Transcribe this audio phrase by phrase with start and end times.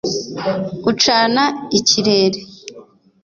[0.91, 1.43] ucana
[1.77, 2.39] ikirere